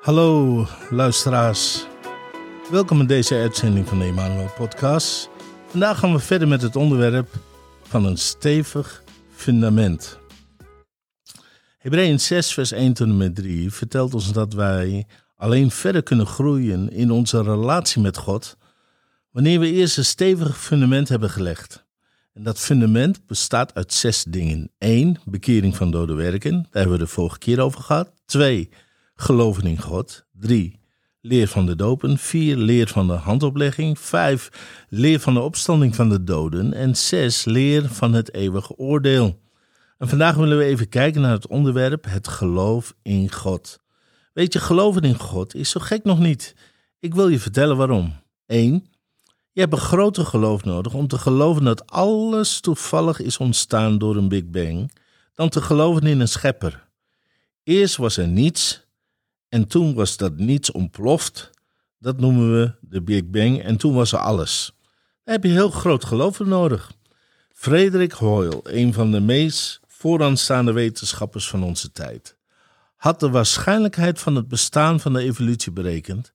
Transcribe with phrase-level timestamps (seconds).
[0.00, 1.86] Hallo luisteraars.
[2.70, 5.28] Welkom in deze uitzending van de Emmanuel Podcast.
[5.66, 7.28] Vandaag gaan we verder met het onderwerp
[7.82, 9.02] van een stevig
[9.34, 10.18] fundament.
[11.78, 16.26] Hebreeën 6 vers 1 tot en met 3 vertelt ons dat wij alleen verder kunnen
[16.26, 18.56] groeien in onze relatie met God
[19.30, 21.84] wanneer we eerst een stevig fundament hebben gelegd.
[22.32, 24.70] En dat fundament bestaat uit zes dingen.
[24.78, 25.20] 1.
[25.24, 26.52] Bekering van dode werken.
[26.52, 28.12] Daar hebben we de vorige keer over gehad.
[28.24, 28.70] 2
[29.20, 30.24] geloven in God.
[30.32, 30.78] 3.
[31.20, 32.18] Leer van de dopen.
[32.18, 32.56] 4.
[32.56, 33.98] Leer van de handoplegging.
[33.98, 34.50] 5.
[34.88, 36.72] Leer van de opstanding van de doden.
[36.72, 37.44] En 6.
[37.44, 39.40] Leer van het eeuwige oordeel.
[39.98, 43.80] En vandaag willen we even kijken naar het onderwerp het geloof in God.
[44.32, 46.54] Weet je, geloven in God is zo gek nog niet.
[46.98, 48.14] Ik wil je vertellen waarom.
[48.46, 48.86] 1.
[49.52, 54.16] Je hebt een groter geloof nodig om te geloven dat alles toevallig is ontstaan door
[54.16, 54.92] een Big Bang,
[55.34, 56.88] dan te geloven in een schepper.
[57.62, 58.88] Eerst was er niets
[59.50, 61.50] en toen was dat niets ontploft.
[61.98, 63.62] Dat noemen we de Big Bang.
[63.62, 64.72] En toen was er alles.
[65.24, 66.92] Daar heb je heel groot geloof voor nodig.
[67.52, 72.36] Frederik Hoyle, een van de meest vooraanstaande wetenschappers van onze tijd,
[72.96, 76.32] had de waarschijnlijkheid van het bestaan van de evolutie berekend.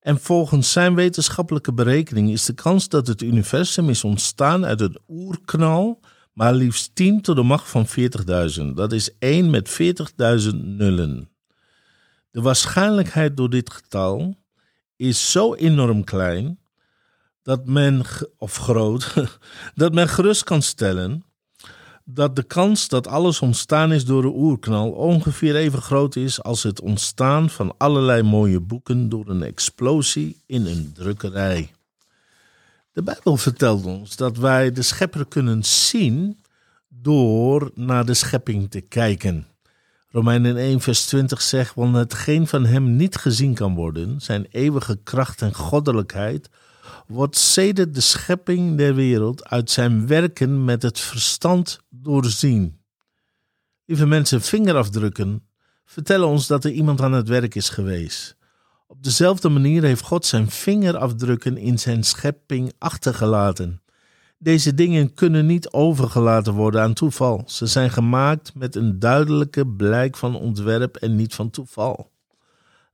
[0.00, 4.98] En volgens zijn wetenschappelijke berekening is de kans dat het universum is ontstaan uit een
[5.08, 6.00] oerknal
[6.32, 8.64] maar liefst 10 tot de macht van 40.000.
[8.74, 11.31] Dat is 1 met 40.000 nullen.
[12.32, 14.36] De waarschijnlijkheid door dit getal
[14.96, 16.58] is zo enorm klein
[17.42, 18.04] dat men,
[18.38, 19.14] of groot,
[19.74, 21.24] dat men gerust kan stellen
[22.04, 26.62] dat de kans dat alles ontstaan is door een oerknal ongeveer even groot is als
[26.62, 31.70] het ontstaan van allerlei mooie boeken door een explosie in een drukkerij.
[32.92, 36.42] De Bijbel vertelt ons dat wij de schepper kunnen zien
[36.88, 39.46] door naar de schepping te kijken.
[40.12, 45.00] Romeinen 1, vers 20 zegt: Want hetgeen van hem niet gezien kan worden, zijn eeuwige
[45.02, 46.50] kracht en goddelijkheid,
[47.06, 52.80] wordt sedert de schepping der wereld uit zijn werken met het verstand doorzien.
[53.84, 55.46] Lieve mensen, vingerafdrukken
[55.84, 58.36] vertellen ons dat er iemand aan het werk is geweest.
[58.86, 63.81] Op dezelfde manier heeft God zijn vingerafdrukken in zijn schepping achtergelaten.
[64.42, 67.42] Deze dingen kunnen niet overgelaten worden aan toeval.
[67.46, 72.10] Ze zijn gemaakt met een duidelijke blijk van ontwerp en niet van toeval.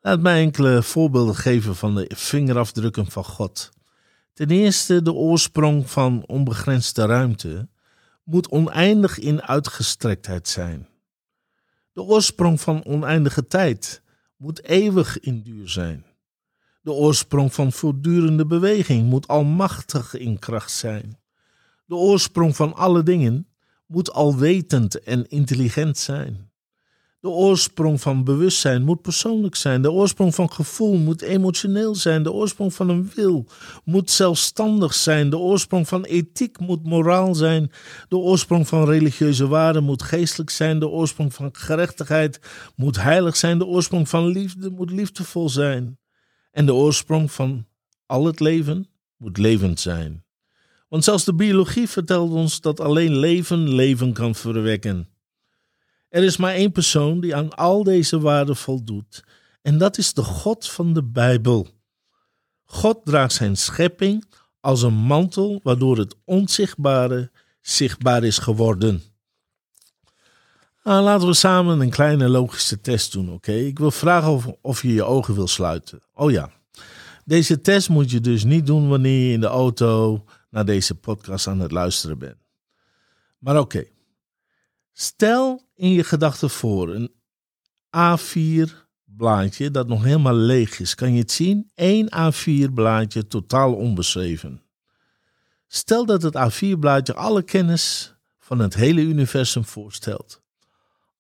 [0.01, 3.71] Laat mij enkele voorbeelden geven van de vingerafdrukken van God.
[4.33, 7.69] Ten eerste, de oorsprong van onbegrensde ruimte
[8.25, 10.89] moet oneindig in uitgestrektheid zijn.
[11.93, 14.03] De oorsprong van oneindige tijd
[14.37, 16.05] moet eeuwig in duur zijn.
[16.83, 21.19] De oorsprong van voortdurende beweging moet almachtig in kracht zijn.
[21.89, 23.49] De oorsprong van alle dingen
[23.87, 26.51] moet alwetend en intelligent zijn.
[27.21, 29.83] De oorsprong van bewustzijn moet persoonlijk zijn.
[29.83, 32.23] De oorsprong van gevoel moet emotioneel zijn.
[32.23, 33.47] De oorsprong van een wil
[33.85, 35.31] moet zelfstandig zijn.
[35.31, 37.71] De oorsprong van ethiek moet moraal zijn.
[38.09, 40.79] De oorsprong van religieuze waarden moet geestelijk zijn.
[40.79, 42.41] De oorsprong van gerechtigheid
[42.77, 43.59] moet heilig zijn.
[43.59, 45.99] De oorsprong van liefde moet liefdevol zijn.
[46.51, 47.67] En de oorsprong van
[48.07, 50.25] al het leven moet levend zijn.
[50.89, 55.09] Want zelfs de biologie vertelt ons dat alleen leven leven kan verwekken.
[56.09, 59.25] Er is maar één persoon die aan al deze waarden voldoet,
[59.63, 61.69] en dat is de God van de Bijbel.
[62.65, 64.25] God draagt zijn schepping
[64.61, 69.03] als een mantel waardoor het onzichtbare zichtbaar is geworden.
[70.85, 73.53] Nou, laten we samen een kleine logische test doen, oké?
[73.53, 76.01] Ik wil vragen of, of je je ogen wil sluiten.
[76.15, 76.51] Oh ja,
[77.25, 81.47] deze test moet je dus niet doen wanneer je in de auto naar deze podcast
[81.47, 82.39] aan het luisteren bent.
[83.39, 83.85] Maar oké,
[85.01, 87.13] Stel in je gedachten voor een
[87.97, 88.73] A4
[89.05, 90.95] blaadje dat nog helemaal leeg is.
[90.95, 91.71] Kan je het zien?
[91.75, 94.63] Eén A4 blaadje totaal onbeschreven.
[95.67, 100.43] Stel dat het A4 blaadje alle kennis van het hele universum voorstelt.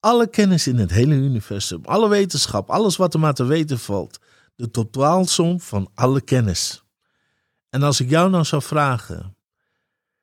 [0.00, 4.19] Alle kennis in het hele universum, alle wetenschap, alles wat er maar te weten valt.
[4.56, 6.82] De totaalsom van alle kennis.
[7.69, 9.37] En als ik jou nou zou vragen,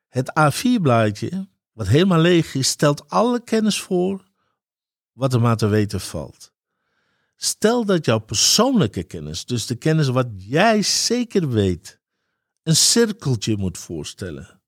[0.08, 4.24] het A4 blaadje wat helemaal leeg is, stelt alle kennis voor
[5.12, 6.54] wat er maar te weten valt.
[7.36, 12.00] Stel dat jouw persoonlijke kennis, dus de kennis wat jij zeker weet,
[12.64, 14.62] een cirkeltje moet voorstellen.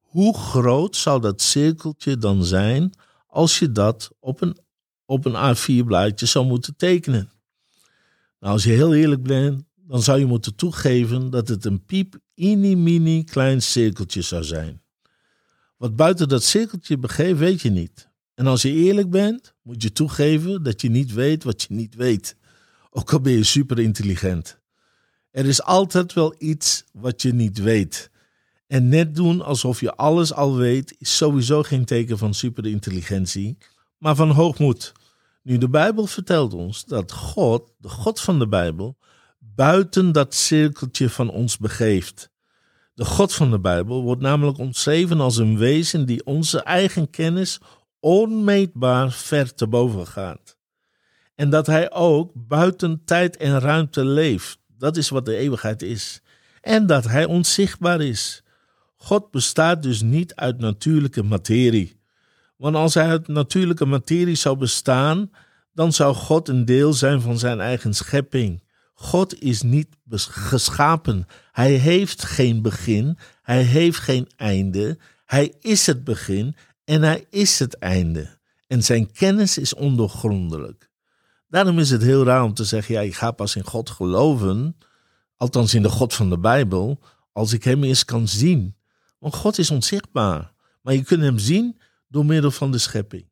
[0.00, 2.92] Hoe groot zou dat cirkeltje dan zijn
[3.26, 4.58] als je dat op een,
[5.04, 7.30] op een A4-blaadje zou moeten tekenen?
[8.40, 12.18] Nou, als je heel eerlijk bent, dan zou je moeten toegeven dat het een piep,
[12.34, 14.82] mini, klein cirkeltje zou zijn.
[15.76, 18.08] Wat buiten dat cirkeltje begeeft, weet je niet.
[18.34, 21.94] En als je eerlijk bent, moet je toegeven dat je niet weet wat je niet
[21.94, 22.36] weet.
[22.90, 24.58] ook al ben je super intelligent.
[25.30, 28.10] Er is altijd wel iets wat je niet weet.
[28.66, 33.56] En net doen alsof je alles al weet, is sowieso geen teken van superintelligentie,
[33.98, 34.92] maar van hoogmoed.
[35.42, 38.96] Nu, de Bijbel vertelt ons dat God, de God van de Bijbel,
[39.56, 42.30] buiten dat cirkeltje van ons begeeft.
[42.94, 47.60] De God van de Bijbel wordt namelijk omschreven als een wezen die onze eigen kennis
[48.00, 50.56] onmeetbaar ver te boven gaat.
[51.34, 54.58] En dat hij ook buiten tijd en ruimte leeft.
[54.78, 56.20] Dat is wat de eeuwigheid is.
[56.60, 58.42] En dat hij onzichtbaar is.
[58.96, 62.00] God bestaat dus niet uit natuurlijke materie.
[62.56, 65.30] Want als hij uit natuurlijke materie zou bestaan,
[65.72, 68.62] dan zou God een deel zijn van zijn eigen schepping.
[68.98, 69.88] God is niet
[70.28, 71.26] geschapen.
[71.52, 73.18] Hij heeft geen begin.
[73.42, 74.98] Hij heeft geen einde.
[75.24, 78.38] Hij is het begin en hij is het einde.
[78.66, 80.90] En zijn kennis is ondoorgrondelijk.
[81.48, 84.76] Daarom is het heel raar om te zeggen: ja, ik ga pas in God geloven,
[85.36, 87.00] althans in de God van de Bijbel,
[87.32, 88.76] als ik hem eens kan zien.
[89.18, 90.52] Want God is onzichtbaar.
[90.82, 93.28] Maar je kunt hem zien door middel van de schepping.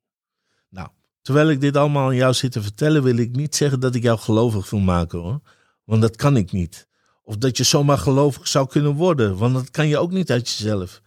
[0.69, 0.89] Nou,
[1.25, 4.03] terwijl ik dit allemaal aan jou zit te vertellen, wil ik niet zeggen dat ik
[4.03, 5.41] jou gelovig wil maken hoor.
[5.85, 6.87] Want dat kan ik niet.
[7.23, 10.51] Of dat je zomaar gelovig zou kunnen worden, want dat kan je ook niet uit
[10.51, 11.03] jezelf.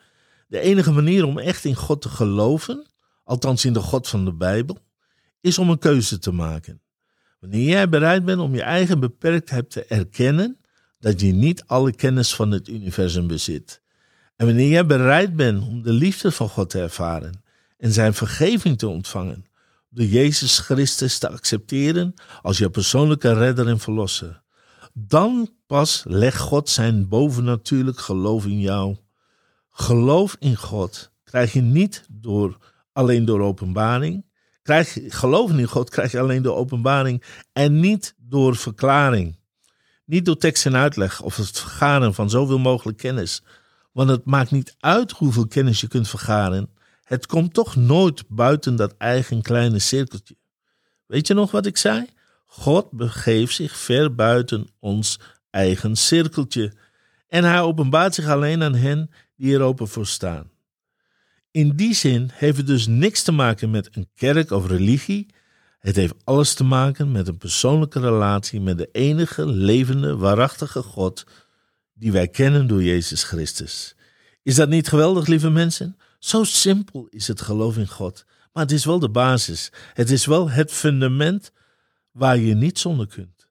[0.47, 2.87] De enige manier om echt in God te geloven,
[3.23, 4.77] althans in de God van de Bijbel,
[5.41, 6.81] is om een keuze te maken.
[7.39, 10.57] Wanneer jij bereid bent om je eigen beperktheid te erkennen,
[10.99, 13.81] dat je niet alle kennis van het universum bezit.
[14.35, 17.43] En wanneer jij bereid bent om de liefde van God te ervaren
[17.77, 19.45] en zijn vergeving te ontvangen,
[19.89, 24.43] door Jezus Christus te accepteren als je persoonlijke redder en verlosser,
[24.93, 28.97] dan pas legt God zijn bovennatuurlijk geloof in jou.
[29.69, 32.57] Geloof in God krijg je niet door,
[32.93, 34.25] alleen door openbaring.
[34.61, 37.23] Krijg, geloven in God krijg je alleen door openbaring
[37.53, 39.39] en niet door verklaring.
[40.05, 43.43] Niet door tekst en uitleg of het vergaren van zoveel mogelijk kennis.
[43.91, 46.69] Want het maakt niet uit hoeveel kennis je kunt vergaren.
[47.07, 50.35] Het komt toch nooit buiten dat eigen kleine cirkeltje.
[51.05, 52.05] Weet je nog wat ik zei?
[52.45, 55.19] God begeeft zich ver buiten ons
[55.49, 56.73] eigen cirkeltje.
[57.27, 60.49] En hij openbaart zich alleen aan hen die er open voor staan.
[61.51, 65.27] In die zin heeft het dus niks te maken met een kerk of religie.
[65.79, 71.25] Het heeft alles te maken met een persoonlijke relatie met de enige levende, waarachtige God
[71.93, 73.95] die wij kennen door Jezus Christus.
[74.43, 75.97] Is dat niet geweldig, lieve mensen?
[76.17, 78.25] Zo simpel is het geloof in God.
[78.53, 79.71] Maar het is wel de basis.
[79.93, 81.51] Het is wel het fundament
[82.11, 83.47] waar je niet zonder kunt.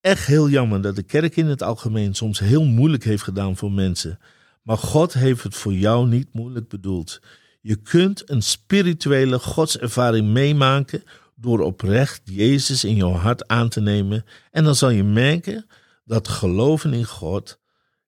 [0.00, 3.72] Echt heel jammer dat de kerk in het algemeen soms heel moeilijk heeft gedaan voor
[3.72, 4.18] mensen.
[4.62, 7.20] Maar God heeft het voor jou niet moeilijk bedoeld.
[7.60, 11.02] Je kunt een spirituele godservaring meemaken
[11.34, 14.24] door oprecht Jezus in jouw hart aan te nemen.
[14.50, 15.66] En dan zal je merken
[16.04, 17.58] dat geloven in God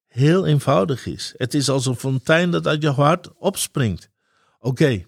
[0.09, 1.35] heel eenvoudig is.
[1.37, 4.11] Het is als een fontein dat uit je hart opspringt.
[4.61, 5.05] Oké,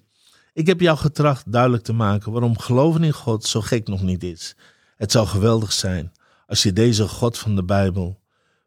[0.53, 4.23] ik heb jou getracht duidelijk te maken waarom geloven in God zo gek nog niet
[4.23, 4.57] is.
[4.97, 6.13] Het zou geweldig zijn
[6.47, 8.21] als je deze God van de Bijbel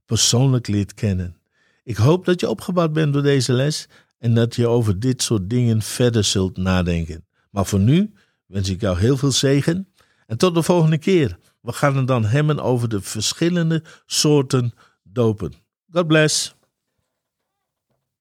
[0.06, 1.38] persoonlijk leert kennen.
[1.84, 3.88] Ik hoop dat je opgebouwd bent door deze les
[4.20, 7.26] en dat je over dit soort dingen verder zult nadenken.
[7.50, 8.14] Maar voor nu
[8.46, 9.88] wens ik jou heel veel zegen
[10.28, 11.38] en tot de volgende keer.
[11.62, 14.74] We gaan het dan hebben over de verschillende soorten
[15.04, 15.63] dopen.
[15.94, 16.56] God bless.